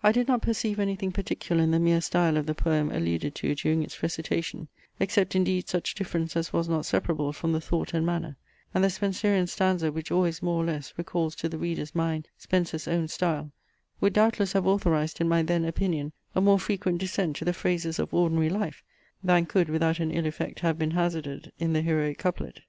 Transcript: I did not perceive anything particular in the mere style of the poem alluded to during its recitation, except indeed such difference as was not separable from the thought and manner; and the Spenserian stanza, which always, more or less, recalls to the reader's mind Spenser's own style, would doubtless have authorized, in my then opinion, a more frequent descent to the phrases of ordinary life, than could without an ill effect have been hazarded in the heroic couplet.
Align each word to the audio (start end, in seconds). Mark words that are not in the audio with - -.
I 0.00 0.12
did 0.12 0.28
not 0.28 0.42
perceive 0.42 0.78
anything 0.78 1.10
particular 1.10 1.60
in 1.60 1.72
the 1.72 1.80
mere 1.80 2.00
style 2.00 2.36
of 2.36 2.46
the 2.46 2.54
poem 2.54 2.92
alluded 2.92 3.34
to 3.34 3.52
during 3.56 3.82
its 3.82 4.00
recitation, 4.00 4.68
except 5.00 5.34
indeed 5.34 5.68
such 5.68 5.96
difference 5.96 6.36
as 6.36 6.52
was 6.52 6.68
not 6.68 6.86
separable 6.86 7.32
from 7.32 7.50
the 7.50 7.60
thought 7.60 7.92
and 7.92 8.06
manner; 8.06 8.36
and 8.72 8.84
the 8.84 8.90
Spenserian 8.90 9.48
stanza, 9.48 9.90
which 9.90 10.12
always, 10.12 10.40
more 10.40 10.62
or 10.62 10.64
less, 10.66 10.94
recalls 10.96 11.34
to 11.34 11.48
the 11.48 11.58
reader's 11.58 11.96
mind 11.96 12.28
Spenser's 12.38 12.86
own 12.86 13.08
style, 13.08 13.50
would 14.00 14.12
doubtless 14.12 14.52
have 14.52 14.68
authorized, 14.68 15.20
in 15.20 15.28
my 15.28 15.42
then 15.42 15.64
opinion, 15.64 16.12
a 16.36 16.40
more 16.40 16.60
frequent 16.60 16.98
descent 16.98 17.34
to 17.34 17.44
the 17.44 17.52
phrases 17.52 17.98
of 17.98 18.14
ordinary 18.14 18.50
life, 18.50 18.84
than 19.24 19.46
could 19.46 19.68
without 19.68 19.98
an 19.98 20.12
ill 20.12 20.26
effect 20.26 20.60
have 20.60 20.78
been 20.78 20.92
hazarded 20.92 21.50
in 21.58 21.72
the 21.72 21.82
heroic 21.82 22.18
couplet. 22.18 22.60